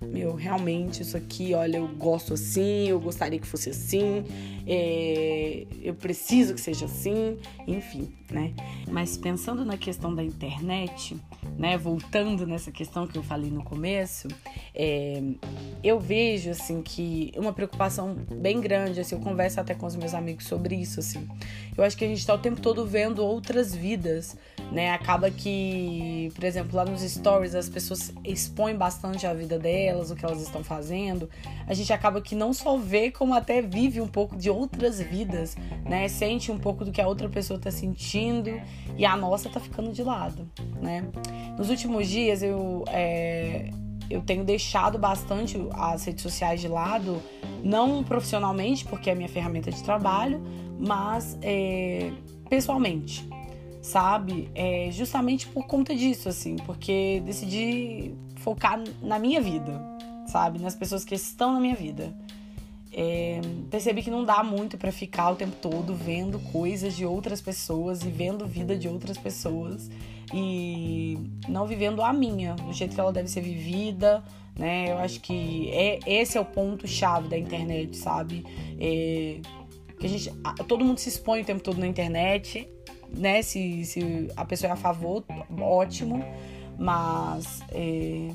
meu, 0.01 0.33
realmente 0.33 1.01
isso 1.01 1.15
aqui, 1.15 1.53
olha, 1.53 1.77
eu 1.77 1.87
gosto 1.87 2.33
assim, 2.33 2.87
eu 2.87 2.99
gostaria 2.99 3.39
que 3.39 3.47
fosse 3.47 3.69
assim, 3.69 4.23
é, 4.65 5.65
eu 5.81 5.93
preciso 5.93 6.53
que 6.53 6.61
seja 6.61 6.85
assim, 6.85 7.37
enfim, 7.67 8.13
né? 8.31 8.53
Mas 8.91 9.17
pensando 9.17 9.63
na 9.63 9.77
questão 9.77 10.13
da 10.13 10.23
internet, 10.23 11.15
né? 11.57 11.77
Voltando 11.77 12.45
nessa 12.45 12.71
questão 12.71 13.07
que 13.07 13.17
eu 13.17 13.23
falei 13.23 13.49
no 13.49 13.63
começo, 13.63 14.27
é, 14.73 15.21
eu 15.83 15.99
vejo 15.99 16.49
assim 16.49 16.81
que 16.81 17.31
uma 17.37 17.53
preocupação 17.53 18.15
bem 18.15 18.59
grande, 18.59 18.99
assim, 18.99 19.15
eu 19.15 19.21
converso 19.21 19.59
até 19.59 19.73
com 19.73 19.85
os 19.85 19.95
meus 19.95 20.13
amigos 20.13 20.45
sobre 20.45 20.75
isso, 20.75 20.99
assim. 20.99 21.27
Eu 21.77 21.83
acho 21.83 21.95
que 21.95 22.03
a 22.03 22.07
gente 22.07 22.25
tá 22.25 22.33
o 22.33 22.39
tempo 22.39 22.59
todo 22.59 22.85
vendo 22.85 23.23
outras 23.23 23.75
vidas, 23.75 24.35
né? 24.71 24.91
Acaba 24.91 25.29
que, 25.29 26.31
por 26.33 26.43
exemplo, 26.43 26.75
lá 26.75 26.83
nos 26.83 27.01
stories 27.01 27.53
as 27.53 27.69
pessoas 27.69 28.11
expõem 28.25 28.75
bastante 28.75 29.27
a 29.27 29.33
vida 29.33 29.59
delas, 29.59 30.09
o 30.09 30.15
que 30.15 30.25
elas 30.25 30.41
estão 30.41 30.63
fazendo. 30.63 31.29
A 31.67 31.73
gente 31.75 31.93
acaba 31.93 32.19
que 32.19 32.33
não 32.33 32.51
só 32.51 32.77
vê, 32.77 33.11
como 33.11 33.33
até 33.35 33.61
vive 33.61 34.01
um 34.01 34.07
pouco 34.07 34.35
de 34.35 34.49
outras 34.49 34.99
vidas, 34.99 35.55
né? 35.85 36.07
Sente 36.07 36.51
um 36.51 36.57
pouco 36.57 36.83
do 36.83 36.91
que 36.91 36.99
a 36.99 37.07
outra 37.07 37.29
pessoa 37.29 37.59
tá 37.59 37.69
sentindo 37.69 38.59
e 38.97 39.05
a 39.05 39.15
nossa 39.15 39.47
tá 39.47 39.59
ficando 39.59 39.91
de 39.91 40.03
lado, 40.03 40.49
né? 40.81 41.05
Nos 41.57 41.69
últimos 41.69 42.07
dias 42.07 42.41
eu. 42.41 42.83
É 42.87 43.69
eu 44.09 44.21
tenho 44.21 44.43
deixado 44.43 44.97
bastante 44.97 45.57
as 45.73 46.05
redes 46.05 46.23
sociais 46.23 46.61
de 46.61 46.67
lado, 46.67 47.21
não 47.63 48.03
profissionalmente, 48.03 48.85
porque 48.85 49.09
é 49.09 49.15
minha 49.15 49.29
ferramenta 49.29 49.71
de 49.71 49.83
trabalho, 49.83 50.41
mas 50.79 51.37
é, 51.41 52.11
pessoalmente, 52.49 53.27
sabe? 53.81 54.49
É, 54.53 54.89
justamente 54.91 55.47
por 55.47 55.65
conta 55.65 55.95
disso, 55.95 56.29
assim, 56.29 56.55
porque 56.57 57.21
decidi 57.25 58.13
focar 58.37 58.81
na 59.01 59.19
minha 59.19 59.41
vida, 59.41 59.81
sabe? 60.27 60.59
Nas 60.59 60.75
pessoas 60.75 61.03
que 61.03 61.15
estão 61.15 61.53
na 61.53 61.59
minha 61.59 61.75
vida. 61.75 62.15
É, 62.91 63.41
percebi 63.69 64.01
que 64.01 64.09
não 64.09 64.23
dá 64.23 64.43
muito 64.43 64.77
para 64.77 64.91
ficar 64.91 65.31
o 65.31 65.35
tempo 65.35 65.55
todo 65.61 65.93
vendo 65.93 66.39
coisas 66.51 66.95
de 66.95 67.05
outras 67.05 67.41
pessoas 67.41 68.01
e 68.03 68.09
vendo 68.09 68.47
vida 68.47 68.75
de 68.75 68.87
outras 68.87 69.17
pessoas 69.17 69.89
e 70.33 71.17
não 71.47 71.65
vivendo 71.65 72.01
a 72.01 72.11
minha, 72.11 72.55
do 72.55 72.73
jeito 72.73 72.95
que 72.95 72.99
ela 72.99 73.13
deve 73.13 73.27
ser 73.29 73.41
vivida, 73.41 74.23
né? 74.57 74.91
Eu 74.91 74.97
acho 74.97 75.21
que 75.21 75.69
é, 75.71 75.99
esse 76.05 76.37
é 76.37 76.41
o 76.41 76.45
ponto 76.45 76.87
chave 76.87 77.27
da 77.27 77.37
internet, 77.37 77.95
sabe? 77.95 78.43
É, 78.79 79.39
que 79.99 80.05
a 80.05 80.09
gente, 80.09 80.31
todo 80.67 80.83
mundo 80.83 80.99
se 80.99 81.09
expõe 81.09 81.41
o 81.41 81.45
tempo 81.45 81.61
todo 81.61 81.79
na 81.79 81.87
internet, 81.87 82.67
né? 83.15 83.41
Se, 83.41 83.85
se 83.85 84.31
a 84.35 84.45
pessoa 84.45 84.69
é 84.69 84.73
a 84.73 84.75
favor, 84.75 85.23
ótimo, 85.59 86.23
mas 86.77 87.61
é, 87.71 88.29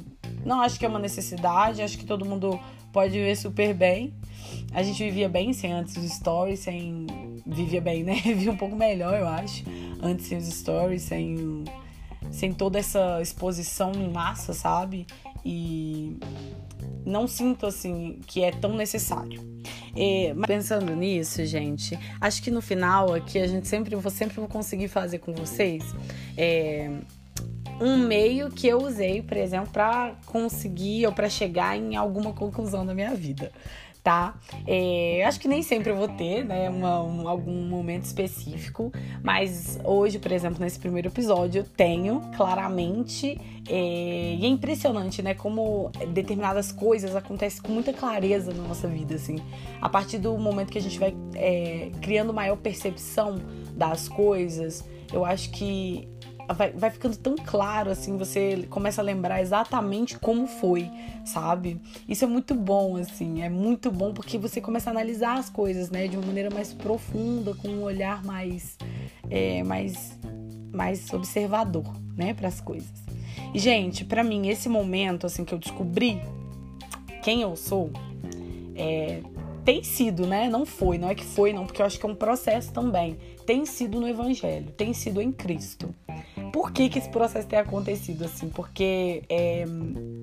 não 0.44 0.60
acho 0.60 0.78
que 0.78 0.84
é 0.84 0.88
uma 0.88 0.98
necessidade, 0.98 1.82
acho 1.82 1.98
que 1.98 2.04
todo 2.04 2.24
mundo 2.24 2.58
pode 2.92 3.12
viver 3.12 3.36
super 3.36 3.74
bem. 3.74 4.14
A 4.72 4.82
gente 4.82 5.02
vivia 5.02 5.28
bem 5.28 5.52
sem 5.52 5.72
antes 5.72 5.96
os 5.96 6.10
stories, 6.12 6.60
sem. 6.60 7.06
Vivia 7.46 7.80
bem, 7.80 8.04
né? 8.04 8.14
Vivia 8.22 8.52
um 8.52 8.56
pouco 8.56 8.76
melhor, 8.76 9.18
eu 9.18 9.26
acho. 9.26 9.64
Antes 10.00 10.26
sem 10.26 10.38
os 10.38 10.46
stories, 10.46 11.02
sem, 11.02 11.64
sem 12.30 12.52
toda 12.52 12.78
essa 12.78 13.20
exposição 13.20 13.92
em 13.92 14.10
massa, 14.10 14.52
sabe? 14.52 15.06
E 15.44 16.16
não 17.04 17.26
sinto 17.26 17.66
assim 17.66 18.20
que 18.26 18.42
é 18.42 18.50
tão 18.50 18.74
necessário. 18.74 19.40
É, 19.96 20.32
mas 20.34 20.46
pensando 20.46 20.94
nisso, 20.96 21.44
gente, 21.44 21.98
acho 22.20 22.42
que 22.42 22.50
no 22.50 22.62
final 22.62 23.12
aqui 23.12 23.38
a 23.38 23.46
gente 23.46 23.68
sempre, 23.68 23.94
vou 23.94 24.10
sempre 24.10 24.36
vou 24.36 24.48
conseguir 24.48 24.88
fazer 24.88 25.18
com 25.18 25.32
vocês 25.32 25.84
é, 26.36 26.90
um 27.80 27.98
meio 27.98 28.50
que 28.50 28.66
eu 28.66 28.78
usei, 28.78 29.20
por 29.22 29.36
exemplo, 29.36 29.70
para 29.70 30.14
conseguir 30.26 31.06
ou 31.06 31.12
para 31.12 31.28
chegar 31.28 31.76
em 31.76 31.94
alguma 31.96 32.32
conclusão 32.32 32.86
da 32.86 32.94
minha 32.94 33.14
vida 33.14 33.52
tá? 34.02 34.34
É, 34.66 35.24
acho 35.24 35.38
que 35.38 35.46
nem 35.46 35.62
sempre 35.62 35.90
eu 35.90 35.96
vou 35.96 36.08
ter, 36.08 36.44
né, 36.44 36.68
uma, 36.68 37.02
um, 37.02 37.28
algum 37.28 37.66
momento 37.68 38.04
específico, 38.04 38.92
mas 39.22 39.78
hoje, 39.84 40.18
por 40.18 40.32
exemplo, 40.32 40.60
nesse 40.60 40.78
primeiro 40.78 41.08
episódio, 41.08 41.60
eu 41.60 41.64
tenho 41.64 42.20
claramente. 42.36 43.40
É, 43.68 44.34
e 44.34 44.44
é 44.44 44.48
impressionante, 44.48 45.22
né, 45.22 45.34
como 45.34 45.92
determinadas 46.08 46.72
coisas 46.72 47.14
acontecem 47.14 47.62
com 47.62 47.70
muita 47.70 47.92
clareza 47.92 48.52
na 48.52 48.64
nossa 48.64 48.88
vida, 48.88 49.14
assim. 49.14 49.36
A 49.80 49.88
partir 49.88 50.18
do 50.18 50.36
momento 50.36 50.72
que 50.72 50.78
a 50.78 50.82
gente 50.82 50.98
vai 50.98 51.14
é, 51.34 51.90
criando 52.00 52.34
maior 52.34 52.56
percepção 52.56 53.40
das 53.76 54.08
coisas, 54.08 54.84
eu 55.12 55.24
acho 55.24 55.50
que 55.52 56.08
vai, 56.52 56.72
vai 56.72 56.90
ficando 56.90 57.16
tão 57.16 57.34
claro, 57.36 57.90
assim, 57.90 58.16
você 58.16 58.66
começa 58.70 59.00
a 59.00 59.04
lembrar 59.04 59.40
exatamente 59.40 60.18
como 60.18 60.46
foi, 60.46 60.90
sabe? 61.24 61.80
Isso 62.08 62.24
é 62.24 62.28
muito 62.28 62.54
bom, 62.54 62.96
assim, 62.96 63.42
é 63.42 63.48
muito 63.48 63.90
bom 63.90 64.12
porque 64.12 64.38
você 64.38 64.60
começa 64.60 64.90
a 64.90 64.92
analisar 64.92 65.38
as 65.38 65.48
coisas, 65.48 65.90
né, 65.90 66.08
de 66.08 66.16
uma 66.16 66.26
maneira 66.26 66.50
mais 66.50 66.72
profunda, 66.72 67.54
com 67.54 67.68
um 67.68 67.82
olhar 67.82 68.24
mais, 68.24 68.76
é, 69.30 69.62
mais, 69.62 70.18
mais 70.72 71.12
observador, 71.12 71.92
né, 72.16 72.34
para 72.34 72.48
as 72.48 72.60
coisas. 72.60 73.02
E, 73.54 73.58
gente, 73.58 74.04
para 74.04 74.24
mim, 74.24 74.48
esse 74.48 74.68
momento, 74.68 75.26
assim, 75.26 75.44
que 75.44 75.52
eu 75.52 75.58
descobri 75.58 76.20
quem 77.22 77.42
eu 77.42 77.54
sou, 77.54 77.90
é, 78.74 79.20
tem 79.64 79.84
sido, 79.84 80.26
né? 80.26 80.48
Não 80.48 80.66
foi, 80.66 80.98
não 80.98 81.08
é 81.08 81.14
que 81.14 81.24
foi, 81.24 81.52
não, 81.52 81.66
porque 81.66 81.80
eu 81.80 81.86
acho 81.86 81.98
que 81.98 82.06
é 82.06 82.08
um 82.08 82.14
processo 82.14 82.72
também. 82.72 83.16
Tem 83.46 83.64
sido 83.64 84.00
no 84.00 84.08
Evangelho, 84.08 84.70
tem 84.72 84.92
sido 84.92 85.20
em 85.20 85.30
Cristo 85.30 85.94
por 86.52 86.70
que, 86.70 86.88
que 86.88 86.98
esse 86.98 87.08
processo 87.08 87.48
tem 87.48 87.58
acontecido 87.58 88.24
assim? 88.24 88.48
Porque 88.48 89.22
é, 89.28 89.64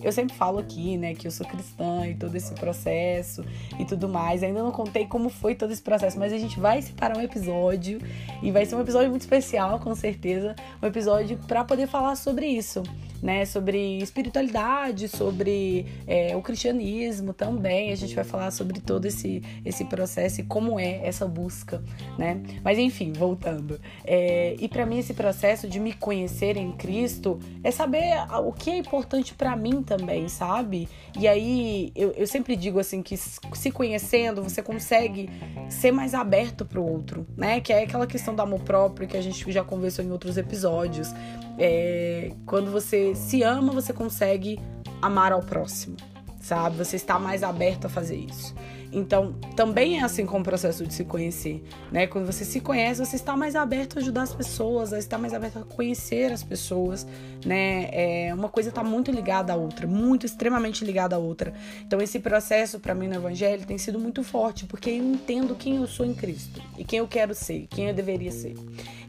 eu 0.01 0.11
sempre 0.11 0.35
falo 0.35 0.59
aqui, 0.59 0.97
né, 0.97 1.15
que 1.15 1.27
eu 1.27 1.31
sou 1.31 1.45
cristã 1.45 2.07
e 2.07 2.15
todo 2.15 2.35
esse 2.35 2.53
processo 2.53 3.43
e 3.79 3.85
tudo 3.85 4.07
mais. 4.07 4.43
Ainda 4.43 4.61
não 4.61 4.71
contei 4.71 5.05
como 5.07 5.29
foi 5.29 5.55
todo 5.55 5.71
esse 5.71 5.81
processo, 5.81 6.19
mas 6.19 6.31
a 6.31 6.37
gente 6.37 6.59
vai 6.59 6.81
separar 6.81 7.17
um 7.17 7.21
episódio 7.21 7.99
e 8.43 8.51
vai 8.51 8.65
ser 8.65 8.75
um 8.75 8.81
episódio 8.81 9.09
muito 9.09 9.21
especial, 9.21 9.79
com 9.79 9.95
certeza, 9.95 10.55
um 10.81 10.85
episódio 10.85 11.37
para 11.47 11.63
poder 11.63 11.87
falar 11.87 12.15
sobre 12.15 12.45
isso 12.45 12.83
né? 13.21 13.45
Sobre 13.45 13.97
espiritualidade, 13.99 15.07
sobre 15.07 15.85
é, 16.07 16.35
o 16.35 16.41
cristianismo 16.41 17.33
também. 17.33 17.91
A 17.91 17.95
gente 17.95 18.15
vai 18.15 18.23
falar 18.23 18.51
sobre 18.51 18.79
todo 18.79 19.05
esse, 19.05 19.41
esse 19.65 19.85
processo 19.85 20.41
e 20.41 20.43
como 20.43 20.79
é 20.79 21.05
essa 21.05 21.27
busca, 21.27 21.83
né? 22.17 22.41
Mas 22.63 22.77
enfim, 22.77 23.11
voltando. 23.13 23.79
É, 24.05 24.55
e 24.59 24.67
para 24.67 24.85
mim 24.85 24.99
esse 24.99 25.13
processo 25.13 25.67
de 25.67 25.79
me 25.79 25.93
conhecer 25.93 26.57
em 26.57 26.71
Cristo 26.71 27.39
é 27.63 27.71
saber 27.71 28.13
o 28.45 28.51
que 28.51 28.69
é 28.69 28.77
importante 28.77 29.33
para 29.33 29.55
mim 29.55 29.83
também, 29.83 30.27
sabe? 30.27 30.87
E 31.17 31.27
aí 31.27 31.91
eu, 31.95 32.11
eu 32.11 32.27
sempre 32.27 32.55
digo 32.55 32.79
assim 32.79 33.01
que 33.01 33.17
se 33.17 33.71
conhecendo 33.71 34.43
você 34.43 34.61
consegue 34.61 35.29
ser 35.69 35.91
mais 35.91 36.13
aberto 36.13 36.65
para 36.65 36.79
o 36.79 36.91
outro, 36.91 37.25
né? 37.35 37.59
Que 37.59 37.73
é 37.73 37.83
aquela 37.83 38.07
questão 38.07 38.35
do 38.35 38.41
amor 38.41 38.61
próprio 38.61 39.07
que 39.07 39.17
a 39.17 39.21
gente 39.21 39.49
já 39.51 39.63
conversou 39.63 40.03
em 40.03 40.11
outros 40.11 40.37
episódios. 40.37 41.13
É, 41.59 42.31
quando 42.45 42.71
você 42.71 43.13
se 43.13 43.43
ama, 43.43 43.73
você 43.73 43.91
consegue 43.91 44.59
amar 45.01 45.31
ao 45.31 45.41
próximo, 45.41 45.97
sabe? 46.39 46.77
Você 46.77 46.95
está 46.95 47.19
mais 47.19 47.43
aberto 47.43 47.85
a 47.85 47.89
fazer 47.89 48.15
isso. 48.15 48.55
Então, 48.91 49.33
também 49.55 49.99
é 49.99 50.03
assim 50.03 50.25
com 50.25 50.39
o 50.39 50.43
processo 50.43 50.85
de 50.85 50.93
se 50.93 51.05
conhecer, 51.05 51.63
né? 51.91 52.07
Quando 52.07 52.25
você 52.25 52.43
se 52.43 52.59
conhece, 52.59 53.05
você 53.05 53.15
está 53.15 53.37
mais 53.37 53.55
aberto 53.55 53.97
a 53.97 54.01
ajudar 54.01 54.23
as 54.23 54.33
pessoas, 54.33 54.91
a 54.93 54.97
estar 54.97 55.19
mais 55.19 55.33
aberto 55.33 55.59
a 55.59 55.63
conhecer 55.63 56.31
as 56.31 56.43
pessoas, 56.43 57.05
né? 57.45 57.89
É, 57.91 58.33
uma 58.33 58.49
coisa 58.49 58.69
está 58.69 58.83
muito 58.83 59.11
ligada 59.11 59.53
à 59.53 59.55
outra, 59.55 59.85
muito 59.85 60.25
extremamente 60.25 60.83
ligada 60.83 61.15
à 61.15 61.19
outra. 61.19 61.53
Então, 61.85 62.01
esse 62.01 62.19
processo 62.19 62.79
para 62.79 62.95
mim 62.95 63.07
no 63.07 63.15
evangelho 63.15 63.63
tem 63.65 63.77
sido 63.77 63.99
muito 63.99 64.23
forte, 64.23 64.65
porque 64.65 64.89
eu 64.89 64.95
entendo 64.95 65.53
quem 65.53 65.75
eu 65.75 65.87
sou 65.87 66.05
em 66.05 66.15
Cristo 66.15 66.59
e 66.75 66.83
quem 66.83 66.97
eu 66.97 67.07
quero 67.07 67.35
ser, 67.35 67.67
quem 67.69 67.89
eu 67.89 67.93
deveria 67.93 68.31
ser. 68.31 68.55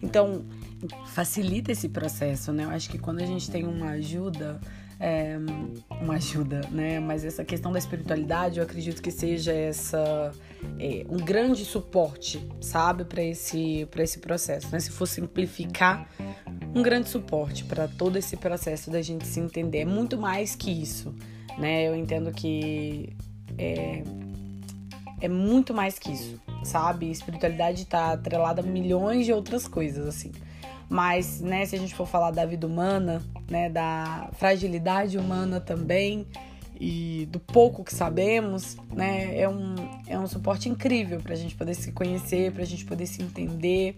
Então, 0.03 0.45
facilita 1.07 1.73
esse 1.73 1.89
processo, 1.89 2.53
né? 2.53 2.65
Eu 2.65 2.71
acho 2.71 2.89
que 2.89 2.99
quando 2.99 3.21
a 3.21 3.27
gente 3.27 3.51
tem 3.51 3.67
uma 3.67 3.91
ajuda, 3.91 4.61
é, 4.99 5.37
uma 6.01 6.15
ajuda, 6.15 6.61
né? 6.71 7.01
Mas 7.01 7.25
essa 7.25 7.45
questão 7.45 7.73
da 7.73 7.79
espiritualidade, 7.79 8.59
eu 8.59 8.65
acredito 8.65 9.03
que 9.03 9.11
seja 9.11 9.53
essa 9.53 10.33
é, 10.79 11.05
um 11.09 11.17
grande 11.17 11.65
suporte, 11.65 12.47
sabe, 12.61 13.05
para 13.05 13.23
esse 13.23 13.87
para 13.91 14.03
esse 14.03 14.19
processo, 14.19 14.69
né? 14.71 14.81
Se 14.81 14.91
for 14.91 15.07
simplificar, 15.07 16.09
um 16.75 16.83
grande 16.83 17.09
suporte 17.09 17.65
para 17.65 17.89
todo 17.89 18.17
esse 18.17 18.37
processo 18.37 18.91
da 18.91 19.03
gente 19.03 19.27
se 19.27 19.41
entender. 19.41 19.81
É 19.81 19.85
muito 19.85 20.19
mais 20.19 20.55
que 20.55 20.71
isso, 20.71 21.15
né? 21.59 21.89
Eu 21.89 21.95
entendo 21.95 22.31
que 22.33 23.15
é, 23.59 24.03
é 25.21 25.29
muito 25.29 25.75
mais 25.75 25.99
que 25.99 26.13
isso, 26.13 26.41
sabe? 26.65 27.11
Espiritualidade 27.11 27.83
está 27.83 28.13
atrelada 28.13 28.63
a 28.63 28.65
milhões 28.65 29.27
de 29.27 29.33
outras 29.33 29.67
coisas, 29.67 30.07
assim. 30.07 30.33
Mas, 30.91 31.41
né, 31.41 31.65
se 31.65 31.77
a 31.77 31.79
gente 31.79 31.95
for 31.95 32.05
falar 32.05 32.33
da 32.33 32.45
vida 32.45 32.67
humana, 32.67 33.23
né, 33.49 33.71
da 33.71 34.29
fragilidade 34.33 35.17
humana 35.17 35.61
também 35.61 36.27
e 36.81 37.29
do 37.31 37.39
pouco 37.39 37.85
que 37.85 37.95
sabemos, 37.95 38.77
né, 38.93 39.39
é 39.39 39.49
um, 39.49 39.77
é 40.09 40.19
um 40.19 40.27
suporte 40.27 40.69
incrível 40.69 41.21
para 41.21 41.35
a 41.35 41.37
gente 41.37 41.55
poder 41.55 41.75
se 41.75 41.93
conhecer, 41.93 42.51
para 42.51 42.65
a 42.65 42.67
gente 42.67 42.85
poder 42.85 43.07
se 43.07 43.23
entender 43.23 43.97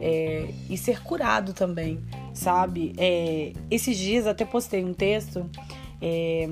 é, 0.00 0.48
e 0.70 0.78
ser 0.78 1.02
curado 1.02 1.52
também, 1.52 2.00
sabe? 2.32 2.94
É, 2.96 3.52
esses 3.70 3.98
dias 3.98 4.26
até 4.26 4.46
postei 4.46 4.82
um 4.82 4.94
texto 4.94 5.44
é, 6.00 6.48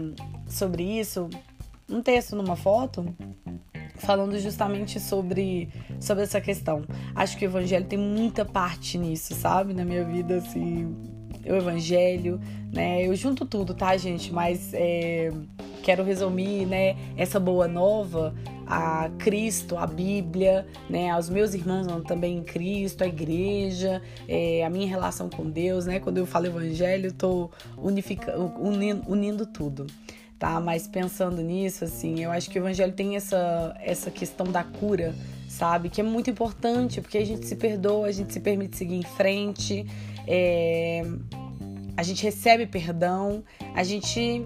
sobre 0.47 0.83
isso, 0.83 1.31
um 1.89 2.03
texto 2.03 2.37
numa 2.37 2.57
foto 2.57 3.07
falando 3.99 4.39
justamente 4.39 4.99
sobre, 5.01 5.69
sobre 6.01 6.25
essa 6.25 6.41
questão. 6.41 6.85
Acho 7.15 7.37
que 7.37 7.45
o 7.45 7.49
evangelho 7.49 7.85
tem 7.85 7.99
muita 7.99 8.45
parte 8.45 8.99
nisso, 8.99 9.35
sabe? 9.35 9.75
Na 9.75 9.85
minha 9.85 10.05
vida, 10.05 10.37
assim, 10.37 10.95
o 11.45 11.55
evangelho, 11.55 12.41
né? 12.73 13.07
Eu 13.07 13.15
junto 13.15 13.45
tudo, 13.45 13.75
tá, 13.75 13.97
gente? 13.97 14.33
Mas 14.33 14.73
é, 14.73 15.31
quero 15.83 16.05
resumir, 16.05 16.67
né? 16.67 16.97
Essa 17.17 17.39
boa 17.39 17.67
nova 17.69 18.35
a 18.69 19.11
Cristo, 19.19 19.79
a 19.79 19.87
Bíblia, 19.87 20.67
né, 20.91 21.09
aos 21.09 21.31
meus 21.31 21.55
irmãos 21.55 21.87
também 22.07 22.37
em 22.37 22.43
Cristo, 22.45 23.03
a 23.03 23.07
igreja, 23.07 24.03
é, 24.29 24.63
a 24.63 24.69
minha 24.69 24.87
relação 24.87 25.31
com 25.31 25.49
Deus, 25.49 25.87
né? 25.87 25.99
Quando 25.99 26.19
eu 26.19 26.27
falo 26.27 26.47
evangelho, 26.47 27.07
eu 27.07 27.13
tô 27.13 27.51
unindo, 27.79 29.03
unindo 29.09 29.47
tudo 29.47 29.87
tá? 30.39 30.61
Mas 30.61 30.87
pensando 30.87 31.43
nisso, 31.43 31.85
assim, 31.85 32.23
eu 32.23 32.31
acho 32.31 32.49
que 32.49 32.59
o 32.59 32.61
evangelho 32.63 32.93
tem 32.93 33.17
essa, 33.17 33.75
essa 33.81 34.11
questão 34.11 34.47
da 34.47 34.63
cura, 34.63 35.15
sabe? 35.49 35.89
Que 35.89 36.01
é 36.01 36.05
muito 36.05 36.31
importante, 36.31 37.01
porque 37.01 37.19
a 37.19 37.25
gente 37.25 37.47
se 37.47 37.57
perdoa, 37.57 38.07
a 38.07 38.13
gente 38.13 38.33
se 38.33 38.41
permite 38.41 38.77
seguir 38.77 38.97
em 38.97 39.03
frente, 39.03 39.85
é... 40.27 41.03
a 41.97 42.03
gente 42.03 42.23
recebe 42.23 42.67
perdão, 42.67 43.43
a 43.75 43.83
gente 43.83 44.45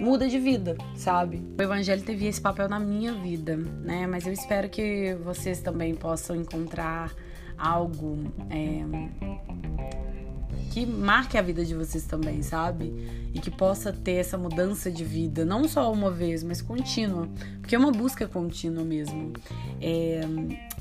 muda 0.00 0.28
de 0.28 0.38
vida, 0.38 0.76
sabe? 0.96 1.42
O 1.58 1.62
evangelho 1.62 2.02
teve 2.02 2.26
esse 2.26 2.40
papel 2.40 2.68
na 2.68 2.80
minha 2.80 3.12
vida, 3.12 3.56
né? 3.56 4.06
Mas 4.06 4.26
eu 4.26 4.32
espero 4.32 4.68
que 4.68 5.14
vocês 5.24 5.60
também 5.60 5.94
possam 5.94 6.36
encontrar 6.36 7.12
algo. 7.58 8.32
É 8.48 9.97
que 10.70 10.86
marque 10.86 11.36
a 11.36 11.42
vida 11.42 11.64
de 11.64 11.74
vocês 11.74 12.04
também, 12.04 12.42
sabe? 12.42 12.92
E 13.34 13.40
que 13.40 13.50
possa 13.50 13.92
ter 13.92 14.14
essa 14.14 14.38
mudança 14.38 14.90
de 14.90 15.04
vida, 15.04 15.44
não 15.44 15.66
só 15.66 15.92
uma 15.92 16.10
vez, 16.10 16.42
mas 16.42 16.62
contínua. 16.62 17.28
Porque 17.60 17.74
é 17.74 17.78
uma 17.78 17.92
busca 17.92 18.26
contínua 18.26 18.84
mesmo. 18.84 19.32
É... 19.80 20.20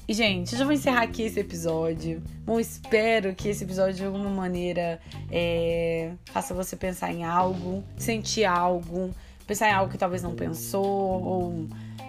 E, 0.07 0.13
gente, 0.13 0.53
eu 0.53 0.59
já 0.59 0.63
vou 0.63 0.73
encerrar 0.73 1.01
aqui 1.01 1.23
esse 1.23 1.39
episódio. 1.39 2.21
Bom, 2.45 2.59
espero 2.59 3.35
que 3.35 3.49
esse 3.49 3.63
episódio, 3.63 3.95
de 3.95 4.05
alguma 4.05 4.29
maneira, 4.29 4.99
é... 5.31 6.11
faça 6.31 6.53
você 6.53 6.75
pensar 6.75 7.11
em 7.11 7.23
algo, 7.25 7.83
sentir 7.97 8.45
algo, 8.45 9.11
pensar 9.45 9.69
em 9.69 9.73
algo 9.73 9.91
que 9.91 9.97
talvez 9.97 10.21
não 10.21 10.35
pensou, 10.35 10.85
ou 10.85 11.67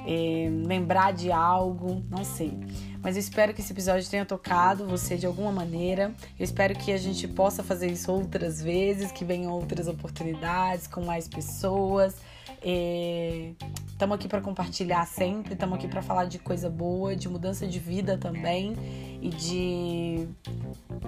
é, 0.09 0.49
lembrar 0.67 1.13
de 1.13 1.31
algo, 1.31 2.03
não 2.11 2.25
sei. 2.25 2.53
Mas 3.03 3.17
eu 3.17 3.21
espero 3.21 3.55
que 3.55 3.61
esse 3.61 3.73
episódio 3.73 4.09
tenha 4.09 4.25
tocado 4.25 4.87
você 4.87 5.17
de 5.17 5.27
alguma 5.27 5.53
maneira. 5.53 6.13
Eu 6.39 6.45
espero 6.45 6.75
que 6.75 6.93
a 6.93 6.99
gente 6.99 7.29
possa 7.29 7.63
fazer 7.63 7.91
isso 7.91 8.11
outras 8.13 8.61
vezes, 8.61 9.13
que 9.13 9.25
venham 9.25 9.53
outras 9.53 9.87
oportunidades 9.87 10.87
com 10.87 11.05
mais 11.05 11.29
pessoas. 11.29 12.17
Estamos 12.61 14.15
é, 14.15 14.17
aqui 14.17 14.27
para 14.27 14.41
compartilhar 14.41 15.07
sempre, 15.07 15.53
estamos 15.53 15.79
aqui 15.79 15.87
para 15.87 16.03
falar 16.03 16.25
de 16.25 16.39
coisa 16.39 16.69
boa, 16.69 17.15
de 17.15 17.29
mudança 17.29 17.67
de 17.67 17.79
vida 17.79 18.19
também 18.19 18.75
e 19.23 19.29
de, 19.29 20.29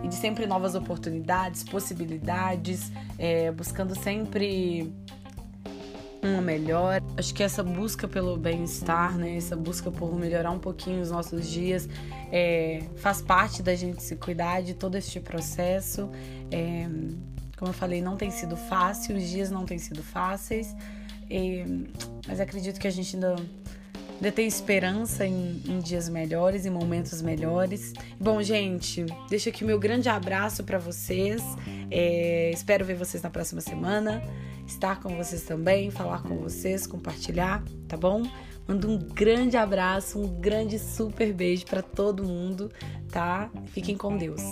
e 0.05 0.09
de 0.09 0.15
sempre 0.15 0.47
novas 0.47 0.77
oportunidades, 0.77 1.65
possibilidades, 1.65 2.93
é, 3.19 3.51
buscando 3.51 3.99
sempre 3.99 4.93
uma 6.23 6.41
melhor. 6.41 7.03
Acho 7.17 7.35
que 7.35 7.43
essa 7.43 7.63
busca 7.63 8.07
pelo 8.07 8.37
bem-estar, 8.37 9.17
né, 9.17 9.37
essa 9.37 9.57
busca 9.57 9.91
por 9.91 10.15
melhorar 10.19 10.51
um 10.51 10.59
pouquinho 10.59 11.01
os 11.01 11.11
nossos 11.11 11.49
dias, 11.49 11.89
é, 12.31 12.83
faz 12.97 13.23
parte 13.23 13.63
da 13.63 13.75
gente 13.75 14.03
se 14.03 14.17
cuidar 14.17 14.63
de 14.63 14.75
todo 14.75 14.97
este 14.97 15.21
processo. 15.21 16.11
É, 16.51 16.87
como 17.57 17.71
eu 17.71 17.75
falei, 17.75 18.01
não 18.01 18.17
tem 18.17 18.31
sido 18.31 18.57
fácil, 18.57 19.17
os 19.17 19.29
dias 19.29 19.51
não 19.51 19.67
têm 19.67 19.79
sido 19.79 20.03
fáceis, 20.03 20.75
mas 22.27 22.41
acredito 22.41 22.81
que 22.81 22.89
a 22.89 22.91
gente 22.91 23.17
ainda 23.17 23.37
ainda 24.21 24.33
tem 24.33 24.47
esperança 24.47 25.27
em, 25.27 25.63
em, 25.67 25.79
dias 25.79 26.07
melhores, 26.09 26.67
em 26.67 26.71
momentos 26.71 27.23
melhores. 27.23 27.95
Bom, 28.21 28.43
gente, 28.43 29.07
deixo 29.31 29.49
aqui 29.49 29.65
meu 29.65 29.79
grande 29.79 30.11
abraço 30.11 30.63
para 30.63 30.79
vocês. 30.79 31.43
É, 31.91 32.51
espero 32.53 32.85
ver 32.85 32.97
vocês 32.97 33.23
na 33.23 33.31
próxima 33.31 33.63
semana 33.63 34.23
estar 34.71 35.01
com 35.01 35.17
vocês 35.17 35.43
também, 35.43 35.91
falar 35.91 36.23
com 36.23 36.37
vocês, 36.39 36.87
compartilhar, 36.87 37.63
tá 37.89 37.97
bom? 37.97 38.23
Mando 38.67 38.89
um 38.89 38.99
grande 38.99 39.57
abraço, 39.57 40.19
um 40.19 40.41
grande 40.41 40.79
super 40.79 41.33
beijo 41.33 41.67
para 41.67 41.83
todo 41.83 42.25
mundo, 42.25 42.71
tá? 43.11 43.51
Fiquem 43.67 43.97
com 43.97 44.17
Deus. 44.17 44.43